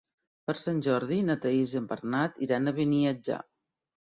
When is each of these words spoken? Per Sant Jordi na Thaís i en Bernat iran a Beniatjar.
Per 0.49 0.53
Sant 0.61 0.79
Jordi 0.87 1.19
na 1.27 1.35
Thaís 1.43 1.75
i 1.75 1.79
en 1.81 1.91
Bernat 1.91 2.43
iran 2.49 2.67
a 2.67 2.75
Beniatjar. 2.81 3.43